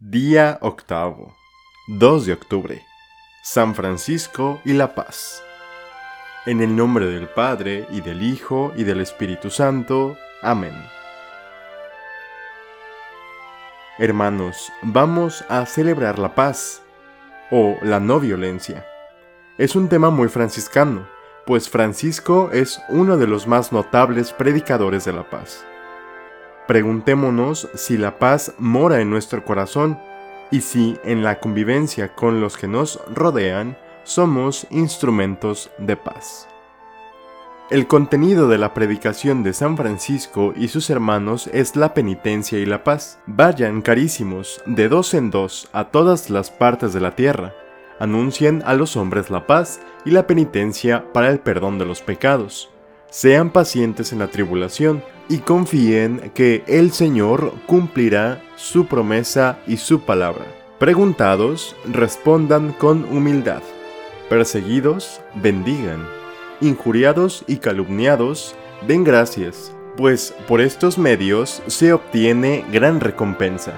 [0.00, 1.34] Día octavo,
[1.88, 2.86] 2 de octubre.
[3.42, 5.42] San Francisco y la Paz.
[6.46, 10.16] En el nombre del Padre, y del Hijo, y del Espíritu Santo.
[10.40, 10.72] Amén.
[13.98, 16.80] Hermanos, vamos a celebrar la paz,
[17.50, 18.86] o la no violencia.
[19.58, 21.08] Es un tema muy franciscano,
[21.44, 25.64] pues Francisco es uno de los más notables predicadores de la paz.
[26.68, 29.98] Preguntémonos si la paz mora en nuestro corazón
[30.50, 36.46] y si en la convivencia con los que nos rodean somos instrumentos de paz.
[37.70, 42.66] El contenido de la predicación de San Francisco y sus hermanos es la penitencia y
[42.66, 43.18] la paz.
[43.24, 47.54] Vayan carísimos de dos en dos a todas las partes de la tierra.
[47.98, 52.70] Anuncien a los hombres la paz y la penitencia para el perdón de los pecados.
[53.10, 60.00] Sean pacientes en la tribulación y confíen que el Señor cumplirá su promesa y su
[60.00, 60.44] palabra.
[60.78, 63.62] Preguntados, respondan con humildad.
[64.28, 66.06] Perseguidos, bendigan.
[66.60, 68.54] Injuriados y calumniados,
[68.86, 73.72] den gracias, pues por estos medios se obtiene gran recompensa.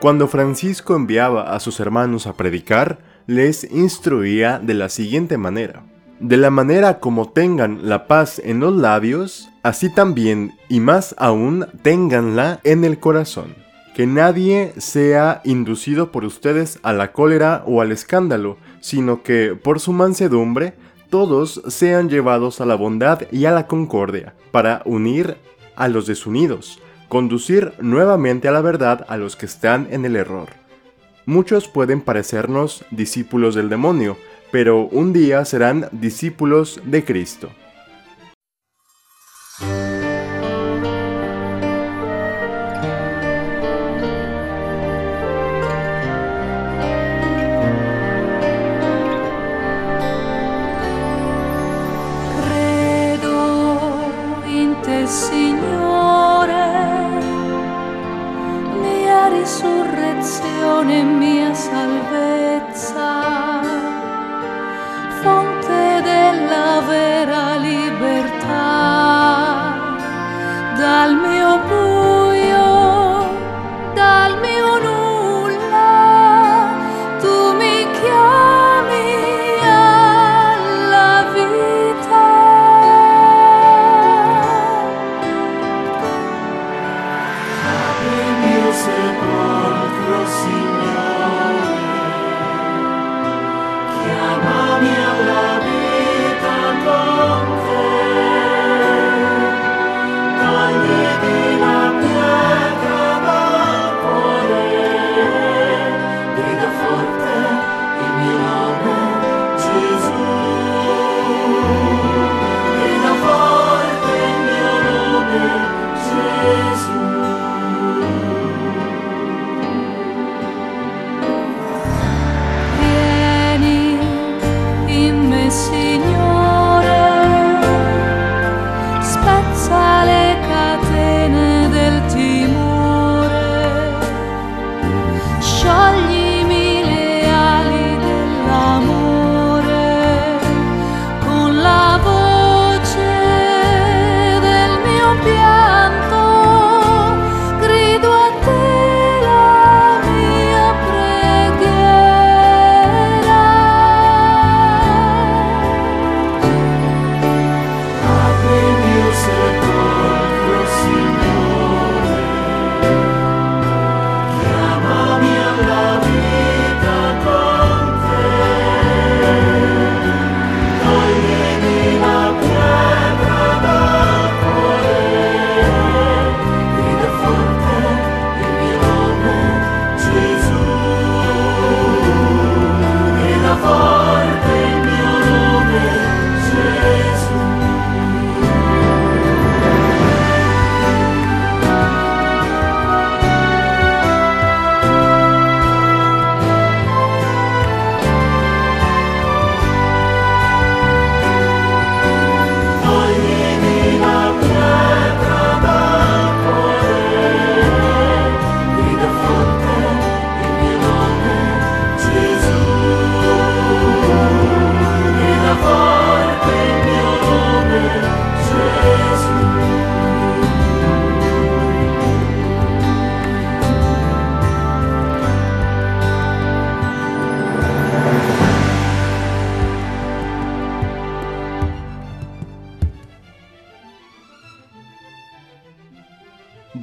[0.00, 5.82] Cuando Francisco enviaba a sus hermanos a predicar, les instruía de la siguiente manera.
[6.20, 11.66] De la manera como tengan la paz en los labios, así también y más aún
[11.82, 13.54] tenganla en el corazón.
[13.94, 19.78] Que nadie sea inducido por ustedes a la cólera o al escándalo, sino que por
[19.78, 20.74] su mansedumbre
[21.10, 25.36] todos sean llevados a la bondad y a la concordia, para unir
[25.76, 30.48] a los desunidos, conducir nuevamente a la verdad a los que están en el error.
[31.26, 34.16] Muchos pueden parecernos discípulos del demonio,
[34.56, 37.50] pero un día serán discípulos de Cristo.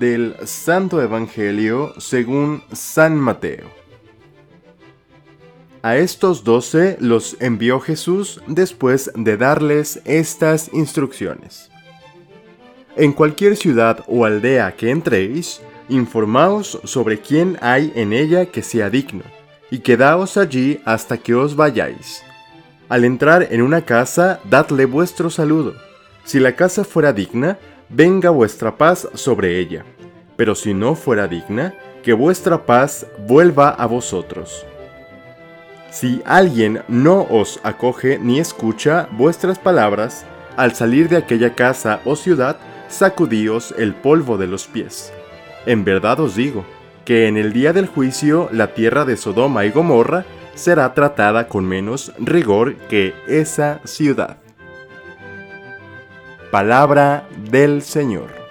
[0.03, 3.71] Del Santo Evangelio según San Mateo.
[5.81, 11.69] A estos doce los envió Jesús después de darles estas instrucciones.
[12.97, 18.89] En cualquier ciudad o aldea que entréis, informaos sobre quién hay en ella que sea
[18.89, 19.23] digno,
[19.71, 22.23] y quedaos allí hasta que os vayáis.
[22.89, 25.75] Al entrar en una casa, dadle vuestro saludo.
[26.25, 27.57] Si la casa fuera digna,
[27.87, 29.85] venga vuestra paz sobre ella,
[30.43, 31.73] pero si no fuera digna,
[32.03, 34.65] que vuestra paz vuelva a vosotros.
[35.89, 40.25] Si alguien no os acoge ni escucha vuestras palabras,
[40.57, 42.57] al salir de aquella casa o ciudad,
[42.89, 45.13] sacudíos el polvo de los pies.
[45.65, 46.65] En verdad os digo,
[47.05, 50.25] que en el día del juicio la tierra de Sodoma y Gomorra
[50.55, 54.39] será tratada con menos rigor que esa ciudad.
[56.51, 58.42] Palabra del Señor.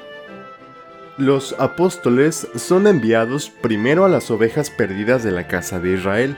[1.18, 6.36] Los apóstoles son enviados primero a las ovejas perdidas de la casa de Israel.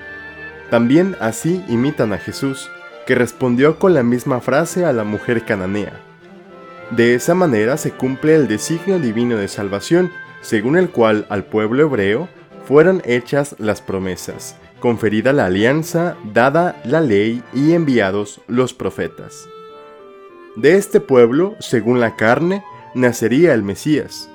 [0.69, 2.71] También así imitan a Jesús,
[3.07, 6.01] que respondió con la misma frase a la mujer cananea.
[6.91, 10.11] De esa manera se cumple el designio divino de salvación,
[10.41, 12.29] según el cual al pueblo hebreo
[12.67, 19.49] fueron hechas las promesas, conferida la alianza, dada la ley y enviados los profetas.
[20.57, 24.31] De este pueblo, según la carne, nacería el Mesías.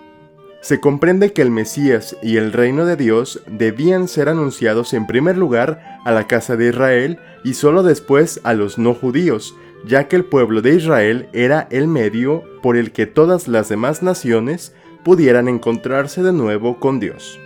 [0.62, 5.38] Se comprende que el Mesías y el reino de Dios debían ser anunciados en primer
[5.38, 10.18] lugar a la casa de Israel y solo después a los no judíos, ya que
[10.18, 14.74] el pueblo de Israel era el medio por el que todas las demás naciones
[15.04, 17.40] pudieran encontrarse de nuevo con Dios.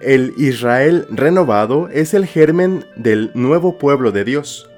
[0.00, 4.68] El Israel renovado es el germen del nuevo pueblo de Dios.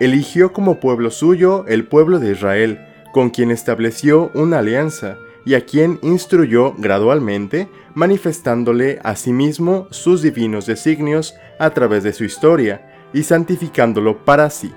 [0.00, 2.80] Eligió como pueblo suyo el pueblo de Israel,
[3.12, 10.20] con quien estableció una alianza y a quien instruyó gradualmente, manifestándole a sí mismo sus
[10.20, 14.74] divinos designios a través de su historia y santificándolo para sí.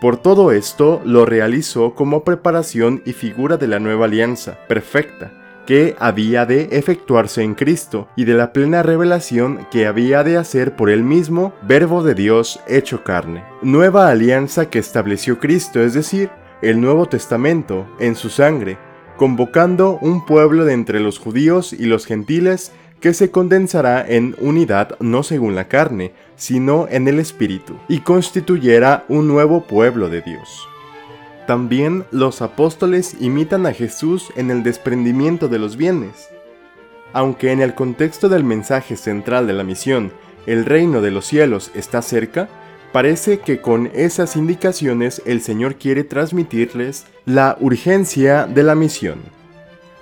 [0.00, 5.32] Por todo esto lo realizó como preparación y figura de la nueva alianza, perfecta,
[5.66, 10.76] que había de efectuarse en Cristo y de la plena revelación que había de hacer
[10.76, 13.44] por él mismo, Verbo de Dios hecho carne.
[13.62, 16.30] Nueva alianza que estableció Cristo, es decir,
[16.62, 18.78] el Nuevo Testamento, en su sangre,
[19.20, 24.96] convocando un pueblo de entre los judíos y los gentiles que se condensará en unidad
[24.98, 30.66] no según la carne, sino en el Espíritu, y constituyera un nuevo pueblo de Dios.
[31.46, 36.30] También los apóstoles imitan a Jesús en el desprendimiento de los bienes.
[37.12, 40.14] Aunque en el contexto del mensaje central de la misión,
[40.46, 42.48] el reino de los cielos está cerca,
[42.92, 49.20] parece que con esas indicaciones el Señor quiere transmitirles la urgencia de la misión.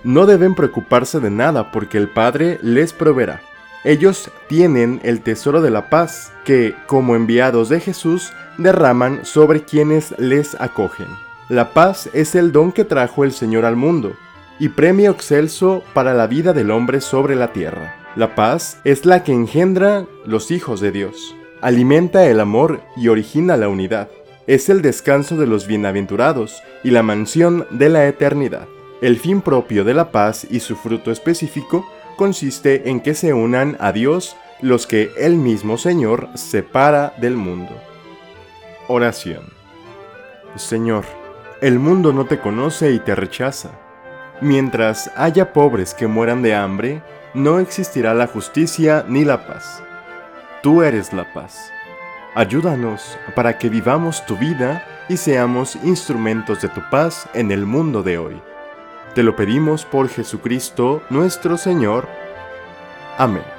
[0.05, 3.41] No deben preocuparse de nada porque el Padre les proveerá.
[3.85, 10.15] Ellos tienen el tesoro de la paz que, como enviados de Jesús, derraman sobre quienes
[10.19, 11.07] les acogen.
[11.49, 14.15] La paz es el don que trajo el Señor al mundo
[14.59, 17.95] y premio excelso para la vida del hombre sobre la tierra.
[18.17, 23.57] La paz es la que engendra los hijos de Dios, alimenta el amor y origina
[23.57, 24.09] la unidad.
[24.47, 28.67] Es el descanso de los bienaventurados y la mansión de la eternidad.
[29.01, 31.87] El fin propio de la paz y su fruto específico
[32.17, 37.75] consiste en que se unan a Dios los que el mismo Señor separa del mundo.
[38.89, 39.45] Oración.
[40.57, 41.05] Señor,
[41.61, 43.71] el mundo no te conoce y te rechaza.
[44.41, 47.03] Mientras haya pobres que mueran de hambre,
[47.35, 49.83] no existirá la justicia ni la paz.
[50.63, 51.73] Tú eres la paz.
[52.35, 58.03] Ayúdanos para que vivamos tu vida y seamos instrumentos de tu paz en el mundo
[58.03, 58.43] de hoy.
[59.15, 62.09] Te lo pedimos por Jesucristo nuestro Señor.
[63.19, 63.58] Amén.